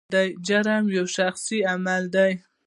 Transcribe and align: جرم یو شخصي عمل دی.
جرم 0.47 0.83
یو 0.97 1.05
شخصي 1.17 1.59
عمل 1.71 2.03
دی. 2.15 2.31